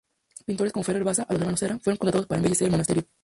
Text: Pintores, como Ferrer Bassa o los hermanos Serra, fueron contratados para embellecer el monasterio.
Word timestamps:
Pintores, 0.47 0.73
como 0.73 0.83
Ferrer 0.83 1.03
Bassa 1.03 1.27
o 1.29 1.33
los 1.33 1.41
hermanos 1.41 1.59
Serra, 1.59 1.77
fueron 1.77 1.99
contratados 1.99 2.25
para 2.25 2.39
embellecer 2.39 2.65
el 2.65 2.71
monasterio. 2.71 3.03